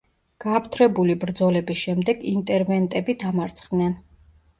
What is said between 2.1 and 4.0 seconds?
ინტერვენტები დამარცხდნენ.